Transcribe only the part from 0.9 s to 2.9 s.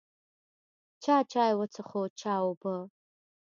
چا چای وڅښو، چا اوبه.